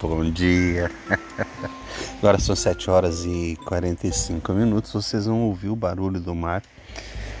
Bom 0.00 0.28
dia. 0.28 0.90
Agora 2.18 2.36
são 2.40 2.56
7 2.56 2.90
horas 2.90 3.24
e 3.24 3.56
45 3.64 4.52
minutos. 4.52 4.92
Vocês 4.92 5.26
vão 5.26 5.42
ouvir 5.42 5.68
o 5.68 5.76
barulho 5.76 6.18
do 6.18 6.34
mar, 6.34 6.64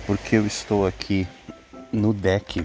porque 0.06 0.36
eu 0.36 0.46
estou 0.46 0.86
aqui 0.86 1.26
no 1.92 2.14
deck 2.14 2.64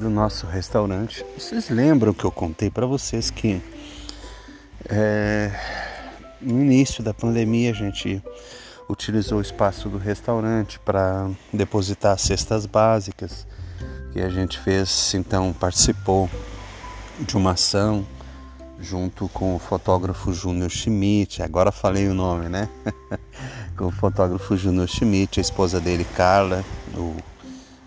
do 0.00 0.10
nosso 0.10 0.48
restaurante. 0.48 1.24
Vocês 1.38 1.70
lembram 1.70 2.12
que 2.12 2.24
eu 2.24 2.32
contei 2.32 2.70
para 2.70 2.84
vocês 2.84 3.30
que 3.30 3.62
é, 4.88 5.52
no 6.40 6.60
início 6.60 7.04
da 7.04 7.14
pandemia 7.14 7.70
a 7.70 7.74
gente 7.74 8.20
utilizou 8.90 9.38
o 9.38 9.42
espaço 9.42 9.88
do 9.88 9.96
restaurante 9.96 10.80
para 10.80 11.30
depositar 11.52 12.18
cestas 12.18 12.66
básicas 12.66 13.46
que 14.12 14.20
a 14.20 14.28
gente 14.28 14.58
fez, 14.58 15.14
então 15.14 15.52
participou 15.52 16.28
de 17.20 17.36
uma 17.36 17.52
ação 17.52 18.04
junto 18.82 19.28
com 19.28 19.54
o 19.54 19.58
fotógrafo 19.58 20.32
Júnior 20.32 20.68
Schmidt, 20.68 21.42
agora 21.42 21.70
falei 21.70 22.08
o 22.08 22.14
nome, 22.14 22.48
né? 22.48 22.68
com 23.78 23.86
o 23.86 23.90
fotógrafo 23.92 24.56
Júnior 24.56 24.88
Schmidt, 24.88 25.38
a 25.38 25.40
esposa 25.40 25.80
dele, 25.80 26.04
Carla, 26.16 26.64
o, 26.94 27.14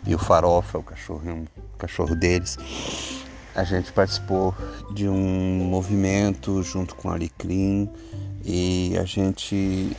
e 0.07 0.15
o 0.15 0.17
Farofa, 0.17 0.77
o 0.77 0.83
cachorro, 0.83 1.45
o 1.73 1.77
cachorro 1.77 2.15
deles. 2.15 2.57
A 3.53 3.63
gente 3.63 3.91
participou 3.91 4.55
de 4.91 5.07
um 5.07 5.65
movimento 5.65 6.63
junto 6.63 6.95
com 6.95 7.09
a 7.09 7.13
Alecrim 7.13 7.89
e 8.43 8.97
a 8.97 9.03
gente 9.03 9.95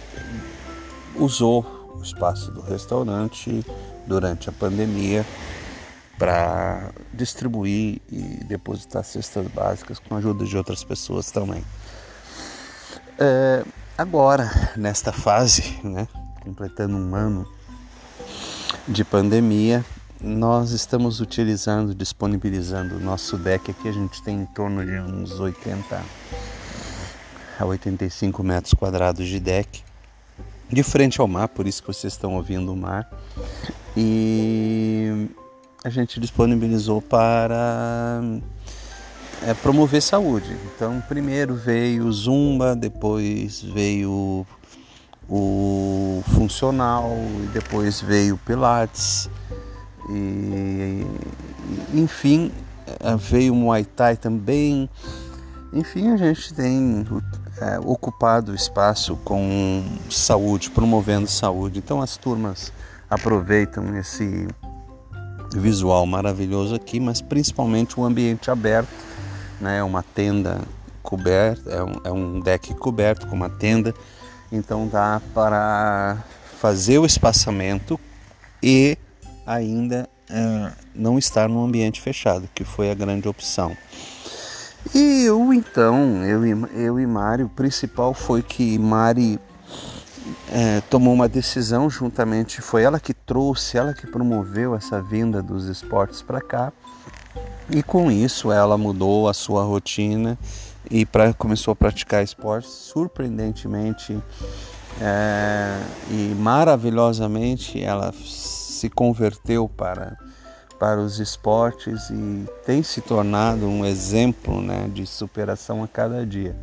usou 1.15 1.93
o 1.95 2.03
espaço 2.03 2.51
do 2.51 2.63
restaurante 2.63 3.65
durante 4.07 4.49
a 4.49 4.53
pandemia 4.53 5.25
para 6.19 6.91
distribuir 7.13 8.01
e 8.11 8.45
depositar 8.45 9.05
cestas 9.05 9.47
básicas 9.49 9.99
com 9.99 10.15
a 10.15 10.19
ajuda 10.19 10.45
de 10.45 10.57
outras 10.57 10.83
pessoas 10.83 11.31
também. 11.31 11.63
É, 13.19 13.65
agora, 13.97 14.51
nesta 14.77 15.13
fase, 15.13 15.79
né, 15.85 16.09
completando 16.43 16.97
um 16.97 17.15
ano 17.15 17.47
de 18.89 19.05
pandemia, 19.05 19.85
nós 20.21 20.71
estamos 20.71 21.21
utilizando, 21.21 21.95
disponibilizando 21.95 22.97
o 22.97 23.01
nosso 23.01 23.37
deck 23.37 23.71
aqui. 23.71 23.89
A 23.89 23.93
gente 23.93 24.23
tem 24.23 24.41
em 24.41 24.47
torno 24.47 24.85
de 24.85 24.99
uns 24.99 25.39
80 25.39 26.03
a 27.59 27.65
85 27.65 28.43
metros 28.43 28.75
quadrados 28.75 29.27
de 29.29 29.41
deck, 29.41 29.83
de 30.69 30.83
frente 30.83 31.21
ao 31.21 31.29
mar, 31.29 31.49
por 31.49 31.67
isso 31.67 31.83
que 31.83 31.89
vocês 31.89 32.13
estão 32.13 32.35
ouvindo 32.35 32.73
o 32.73 32.77
mar. 32.77 33.09
E 33.97 35.29
a 35.85 35.89
gente 35.89 36.19
disponibilizou 36.19 37.01
para 37.01 38.21
é, 39.43 39.55
promover 39.55 40.03
saúde. 40.03 40.57
Então, 40.75 41.03
primeiro 41.09 41.55
veio 41.55 42.07
o 42.07 42.13
Zumba, 42.13 42.75
depois 42.75 43.63
veio 43.63 44.47
o 45.29 46.23
funcional, 46.35 47.11
e 47.45 47.47
depois 47.53 48.01
veio 48.01 48.35
o 48.37 48.39
Pilates, 48.39 49.29
e, 50.09 51.07
enfim, 51.95 52.53
é, 53.01 53.17
veio 53.17 53.53
o 53.53 53.57
Muay 53.57 53.85
Thai 53.85 54.17
também. 54.17 54.89
Enfim, 55.73 56.11
a 56.13 56.17
gente 56.17 56.55
tem 56.55 57.05
é, 57.61 57.79
ocupado 57.81 58.53
o 58.53 58.55
espaço 58.55 59.17
com 59.25 59.85
saúde, 60.09 60.71
promovendo 60.71 61.29
saúde. 61.29 61.81
Então, 61.81 62.01
as 62.01 62.17
turmas 62.17 62.73
aproveitam 63.11 63.97
esse 63.97 64.49
visual 65.53 66.07
maravilhoso 66.07 66.75
aqui, 66.75 66.99
mas 67.01 67.21
principalmente 67.21 67.99
o 67.99 68.05
ambiente 68.05 68.51
aberto, 68.51 68.89
né? 69.61 69.83
Uma 69.83 70.03
tenda 70.03 70.61
coberta, 71.03 71.71
é 71.71 71.83
um, 71.83 72.01
é 72.05 72.13
um 72.13 72.41
deck 72.41 72.75
coberto 72.75 73.27
com 73.27 73.37
uma 73.37 73.49
tenda, 73.49 73.95
então 74.51 74.89
dá 74.89 75.21
para 75.33 76.19
fazer 76.61 76.99
o 76.99 77.07
espaçamento 77.07 77.99
e 78.63 78.99
ainda 79.47 80.09
é, 80.29 80.73
não 80.95 81.19
estar 81.19 81.49
no 81.49 81.65
ambiente 81.65 82.01
fechado, 82.01 82.49
que 82.55 82.65
foi 82.65 82.91
a 82.91 82.95
grande 82.95 83.29
opção. 83.29 83.77
E 84.95 85.25
eu 85.25 85.53
então, 85.53 86.25
eu, 86.25 86.45
eu 86.69 87.01
e 87.01 87.07
Mari, 87.07 87.43
o 87.43 87.49
principal 87.49 88.15
foi 88.15 88.43
que 88.43 88.79
Mari 88.79 89.39
é, 90.51 90.81
tomou 90.83 91.15
uma 91.15 91.29
decisão 91.29 91.89
juntamente, 91.89 92.61
foi 92.61 92.83
ela 92.83 93.01
que 93.01 93.15
trouxe, 93.15 93.79
ela 93.79 93.95
que 93.95 94.07
promoveu 94.07 94.75
essa 94.75 95.01
vinda 95.01 95.43
dos 95.43 95.67
esportes 95.67 96.23
para 96.23 96.41
cá. 96.41 96.73
E 97.71 97.83
com 97.83 98.11
isso 98.11 98.53
ela 98.53 98.79
mudou 98.79 99.29
a 99.29 99.35
sua 99.35 99.65
rotina 99.65 100.39
e 100.91 101.05
pra, 101.05 101.35
começou 101.35 101.73
a 101.73 101.77
praticar 101.77 102.23
esportes 102.23 102.71
surpreendentemente 102.71 104.17
é, 105.01 105.79
e 106.11 106.35
maravilhosamente 106.39 107.83
ela 107.83 108.15
se 108.25 108.89
converteu 108.89 109.69
para, 109.69 110.17
para 110.79 111.01
os 111.01 111.19
esportes 111.19 112.09
e 112.11 112.47
tem 112.65 112.83
se 112.83 113.01
tornado 113.01 113.67
um 113.67 113.85
exemplo 113.85 114.61
né, 114.63 114.89
de 114.93 115.07
superação 115.07 115.83
a 115.83 115.89
cada 115.89 116.25
dia. 116.25 116.57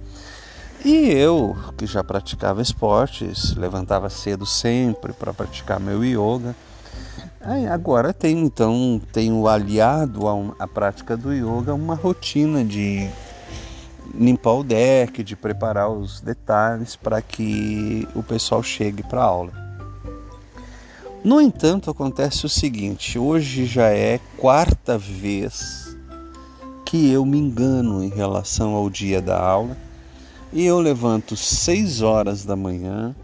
E 0.85 1.09
eu, 1.13 1.55
que 1.77 1.85
já 1.85 2.03
praticava 2.03 2.61
esportes, 2.61 3.55
levantava 3.55 4.09
cedo 4.09 4.45
sempre 4.45 5.13
para 5.13 5.33
praticar 5.33 5.79
meu 5.79 6.03
yoga. 6.03 6.53
Aí 7.39 7.66
agora 7.67 8.13
tenho 8.13 8.39
então 8.39 9.01
tenho 9.13 9.47
aliado 9.47 10.23
à 10.59 10.67
prática 10.67 11.16
do 11.16 11.33
yoga 11.33 11.73
uma 11.73 11.95
rotina 11.95 12.66
de 12.66 13.09
limpar 14.13 14.55
o 14.55 14.63
deck, 14.63 15.23
de 15.23 15.38
preparar 15.38 15.89
os 15.89 16.19
detalhes 16.19 16.97
para 16.97 17.22
que 17.22 18.05
o 18.13 18.22
pessoal 18.22 18.61
chegue 18.61 19.03
para 19.03 19.22
a 19.22 19.25
aula. 19.25 19.53
No 21.23 21.39
entanto, 21.39 21.89
acontece 21.89 22.45
o 22.45 22.49
seguinte: 22.49 23.17
hoje 23.17 23.66
já 23.66 23.88
é 23.88 24.19
quarta 24.38 24.97
vez 24.97 25.97
que 26.85 27.09
eu 27.09 27.25
me 27.25 27.38
engano 27.38 28.03
em 28.03 28.09
relação 28.09 28.75
ao 28.75 28.89
dia 28.89 29.22
da 29.22 29.41
aula 29.41 29.77
e 30.53 30.66
eu 30.66 30.80
levanto 30.80 31.36
6 31.36 32.02
horas 32.02 32.46
da 32.46 32.56
manhã, 32.56 33.16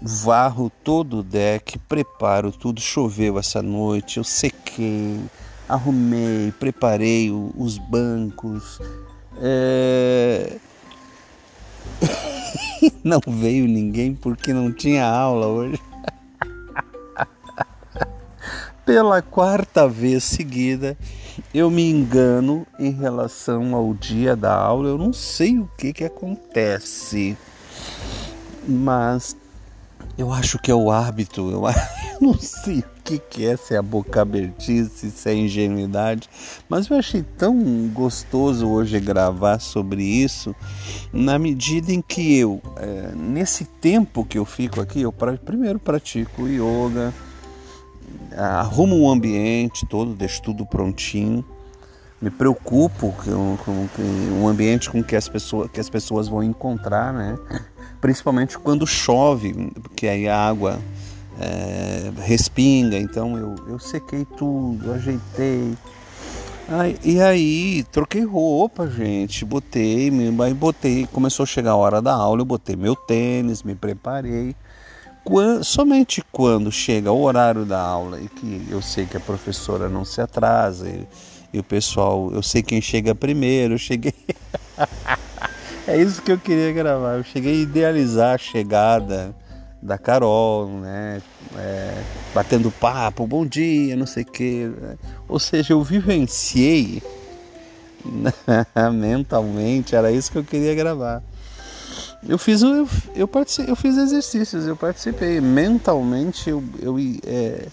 varro 0.00 0.72
todo 0.82 1.18
o 1.18 1.22
deck, 1.22 1.78
preparo 1.80 2.50
tudo. 2.50 2.80
Choveu 2.80 3.38
essa 3.38 3.62
noite, 3.62 4.16
eu 4.16 4.24
sequei, 4.24 5.20
arrumei, 5.68 6.52
preparei 6.58 7.30
os 7.30 7.76
bancos. 7.78 8.80
É... 9.40 10.56
não 13.04 13.20
veio 13.26 13.66
ninguém 13.68 14.14
porque 14.14 14.52
não 14.52 14.72
tinha 14.72 15.06
aula 15.06 15.46
hoje. 15.46 15.78
Pela 18.84 19.22
quarta 19.22 19.86
vez 19.88 20.24
seguida, 20.24 20.98
eu 21.54 21.70
me 21.70 21.88
engano 21.88 22.66
em 22.80 22.90
relação 22.90 23.76
ao 23.76 23.94
dia 23.94 24.34
da 24.34 24.52
aula. 24.52 24.88
Eu 24.88 24.98
não 24.98 25.12
sei 25.12 25.60
o 25.60 25.70
que, 25.78 25.92
que 25.92 26.02
acontece, 26.02 27.38
mas 28.66 29.36
eu 30.18 30.32
acho 30.32 30.58
que 30.58 30.68
é 30.68 30.74
o 30.74 30.90
hábito. 30.90 31.48
Eu, 31.52 31.62
não 32.20 32.34
sei 32.34 32.80
o 32.80 32.84
que, 33.04 33.18
que 33.18 33.46
é, 33.46 33.56
se 33.56 33.74
é 33.74 33.78
a 33.78 33.82
boca 33.82 34.22
abertice, 34.22 35.10
se 35.10 35.28
é 35.28 35.34
ingenuidade, 35.34 36.30
mas 36.68 36.88
eu 36.88 36.96
achei 36.96 37.24
tão 37.36 37.88
gostoso 37.88 38.68
hoje 38.68 39.00
gravar 39.00 39.58
sobre 39.58 40.04
isso, 40.04 40.54
na 41.12 41.36
medida 41.36 41.92
em 41.92 42.00
que 42.00 42.38
eu, 42.38 42.62
é, 42.76 43.12
nesse 43.16 43.64
tempo 43.64 44.24
que 44.24 44.38
eu 44.38 44.44
fico 44.44 44.80
aqui, 44.80 45.00
eu 45.00 45.12
primeiro 45.12 45.80
pratico 45.80 46.46
yoga 46.46 47.12
arrumo 48.36 48.96
um 48.96 49.10
ambiente 49.10 49.86
todo, 49.86 50.14
deixo 50.14 50.42
tudo 50.42 50.66
prontinho. 50.66 51.44
Me 52.20 52.30
preocupo 52.30 53.12
com, 53.12 53.56
com, 53.64 53.88
com 53.88 54.02
um 54.42 54.46
ambiente 54.46 54.88
com 54.88 55.02
que 55.02 55.16
as 55.16 55.28
pessoas 55.28 55.70
que 55.70 55.80
as 55.80 55.90
pessoas 55.90 56.28
vão 56.28 56.42
encontrar, 56.42 57.12
né? 57.12 57.36
principalmente 58.00 58.58
quando 58.58 58.86
chove, 58.86 59.52
porque 59.82 60.06
aí 60.06 60.28
a 60.28 60.36
água 60.36 60.78
é, 61.40 62.12
respinga, 62.22 62.96
então 62.96 63.36
eu, 63.36 63.54
eu 63.68 63.78
sequei 63.78 64.24
tudo, 64.24 64.92
ajeitei. 64.92 65.72
Aí, 66.68 66.98
e 67.04 67.20
aí 67.20 67.84
troquei 67.90 68.24
roupa, 68.24 68.88
gente, 68.88 69.44
botei, 69.44 70.10
me, 70.10 70.30
botei, 70.54 71.06
começou 71.12 71.44
a 71.44 71.46
chegar 71.46 71.72
a 71.72 71.76
hora 71.76 72.00
da 72.00 72.14
aula, 72.14 72.40
eu 72.40 72.44
botei 72.44 72.76
meu 72.76 72.94
tênis, 72.94 73.62
me 73.62 73.74
preparei. 73.74 74.54
Somente 75.62 76.22
quando 76.32 76.70
chega 76.70 77.12
o 77.12 77.22
horário 77.22 77.64
da 77.64 77.80
aula 77.80 78.20
e 78.20 78.28
que 78.28 78.66
eu 78.70 78.82
sei 78.82 79.06
que 79.06 79.16
a 79.16 79.20
professora 79.20 79.88
não 79.88 80.04
se 80.04 80.20
atrasa 80.20 80.88
e, 80.88 81.06
e 81.52 81.58
o 81.58 81.62
pessoal, 81.62 82.30
eu 82.32 82.42
sei 82.42 82.62
quem 82.62 82.80
chega 82.80 83.14
primeiro, 83.14 83.74
eu 83.74 83.78
cheguei. 83.78 84.14
é 85.86 85.96
isso 85.96 86.20
que 86.22 86.32
eu 86.32 86.38
queria 86.38 86.72
gravar. 86.72 87.18
Eu 87.18 87.24
cheguei 87.24 87.52
a 87.52 87.62
idealizar 87.62 88.34
a 88.34 88.38
chegada 88.38 89.34
da 89.80 89.96
Carol, 89.96 90.68
né? 90.68 91.22
É, 91.56 92.02
batendo 92.34 92.70
papo, 92.70 93.26
bom 93.26 93.46
dia, 93.46 93.96
não 93.96 94.06
sei 94.06 94.22
o 94.22 94.26
quê. 94.26 94.70
Ou 95.28 95.38
seja, 95.38 95.72
eu 95.72 95.82
vivenciei 95.82 97.02
mentalmente, 98.94 99.94
era 99.94 100.10
isso 100.10 100.30
que 100.32 100.38
eu 100.38 100.44
queria 100.44 100.74
gravar. 100.74 101.22
Eu 102.28 102.38
fiz, 102.38 102.62
eu, 102.62 102.88
eu, 103.14 103.28
eu 103.66 103.76
fiz 103.76 103.96
exercícios, 103.96 104.66
eu 104.66 104.76
participei. 104.76 105.40
Mentalmente 105.40 106.48
eu, 106.48 106.62
eu 106.80 106.96
é, 107.26 107.66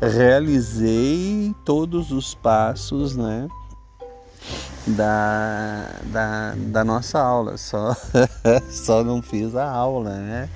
realizei 0.00 1.54
todos 1.64 2.10
os 2.10 2.34
passos, 2.34 3.14
né? 3.16 3.48
da, 4.86 6.00
da, 6.04 6.54
da 6.56 6.84
nossa 6.84 7.18
aula, 7.18 7.56
só, 7.56 7.96
só 8.70 9.02
não 9.02 9.22
fiz 9.22 9.54
a 9.54 9.68
aula, 9.68 10.10
né? 10.10 10.48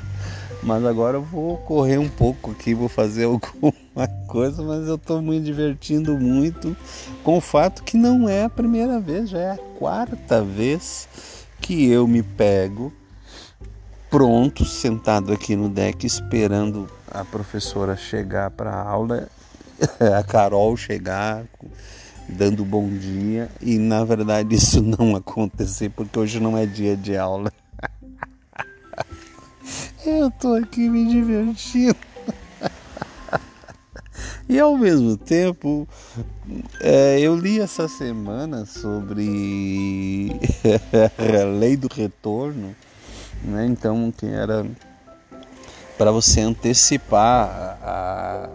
Mas 0.62 0.84
agora 0.84 1.16
eu 1.16 1.22
vou 1.22 1.56
correr 1.58 1.98
um 1.98 2.08
pouco 2.08 2.50
aqui, 2.50 2.74
vou 2.74 2.88
fazer 2.88 3.24
alguma 3.26 4.08
coisa, 4.26 4.62
mas 4.62 4.86
eu 4.86 4.96
estou 4.96 5.22
me 5.22 5.40
divertindo 5.40 6.18
muito 6.18 6.76
com 7.22 7.38
o 7.38 7.40
fato 7.40 7.82
que 7.82 7.96
não 7.96 8.28
é 8.28 8.44
a 8.44 8.50
primeira 8.50 9.00
vez, 9.00 9.30
já 9.30 9.38
é 9.38 9.50
a 9.52 9.58
quarta 9.78 10.42
vez 10.42 11.08
que 11.60 11.88
eu 11.88 12.06
me 12.06 12.22
pego 12.22 12.92
pronto, 14.10 14.64
sentado 14.64 15.32
aqui 15.32 15.54
no 15.54 15.68
deck, 15.68 16.06
esperando 16.06 16.88
a 17.10 17.24
professora 17.24 17.96
chegar 17.96 18.50
para 18.50 18.70
a 18.70 18.82
aula, 18.82 19.28
a 20.18 20.22
Carol 20.22 20.76
chegar 20.76 21.44
dando 22.28 22.64
bom 22.64 22.88
dia 22.88 23.48
e 23.60 23.78
na 23.78 24.04
verdade 24.04 24.54
isso 24.54 24.82
não 24.84 25.16
acontecer 25.16 25.88
porque 25.90 26.18
hoje 26.18 26.38
não 26.38 26.56
é 26.56 26.66
dia 26.66 26.96
de 26.96 27.16
aula. 27.16 27.52
Eu 30.04 30.30
tô 30.30 30.54
aqui 30.54 30.88
me 30.88 31.06
divertindo. 31.06 31.96
E 34.48 34.58
ao 34.58 34.76
mesmo 34.76 35.16
tempo, 35.16 35.86
é, 36.80 37.20
eu 37.20 37.36
li 37.36 37.60
essa 37.60 37.86
semana 37.86 38.64
sobre 38.64 40.30
a 41.42 41.44
lei 41.44 41.76
do 41.76 41.86
retorno, 41.86 42.74
né? 43.44 43.66
Então 43.66 44.10
que 44.16 44.26
era 44.26 44.66
para 45.98 46.10
você 46.10 46.40
antecipar 46.40 47.78
a, 47.82 48.48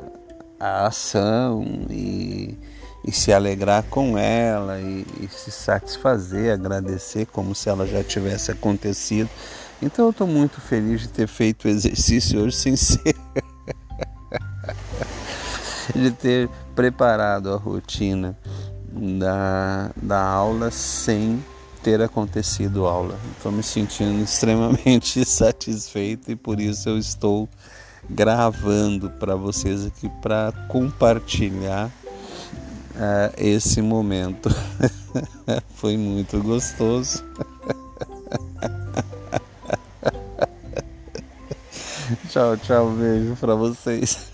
a 0.60 0.88
ação 0.88 1.64
e 1.90 2.58
e 3.06 3.12
se 3.12 3.34
alegrar 3.34 3.84
com 3.84 4.18
ela 4.18 4.80
e, 4.80 5.06
e, 5.20 5.28
se 5.28 5.52
satisfazer, 5.52 6.54
agradecer 6.54 7.26
como 7.26 7.54
se 7.54 7.68
ela 7.68 7.86
já 7.86 8.04
tivesse 8.04 8.52
acontecido. 8.52 9.30
Então 9.82 10.06
eu 10.06 10.12
estou 10.12 10.26
muito 10.26 10.62
feliz 10.62 11.02
de 11.02 11.10
ter 11.10 11.28
feito 11.28 11.66
o 11.66 11.68
exercício 11.68 12.42
hoje 12.42 12.56
sem 12.56 12.76
ser. 12.78 13.13
de 15.96 16.12
ter 16.12 16.50
preparado 16.76 17.52
a 17.52 17.58
rotina 17.58 18.38
da, 18.92 19.92
da 19.96 20.22
aula 20.22 20.72
sem 20.72 21.44
ter 21.84 22.02
acontecido 22.02 22.86
aula. 22.86 23.20
Estou 23.36 23.52
me 23.52 23.62
sentindo 23.62 24.22
extremamente 24.24 25.24
satisfeito 25.28 26.32
e 26.32 26.36
por 26.36 26.60
isso 26.60 26.90
eu 26.90 26.98
estou 26.98 27.50
gravando 28.10 29.10
para 29.12 29.36
vocês 29.36 29.86
aqui 29.86 30.10
para 30.22 30.52
compartilhar 30.68 31.88
uh, 31.88 33.34
esse 33.38 33.82
momento. 33.82 34.50
Foi 35.76 35.98
muito 35.98 36.42
gostoso. 36.42 37.24
tchau, 42.30 42.58
tchau, 42.58 42.90
beijo 42.92 43.36
para 43.38 43.56
vocês. 43.56 44.32